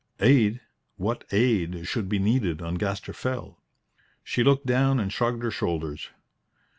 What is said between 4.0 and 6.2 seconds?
She looked down and shrugged her shoulders.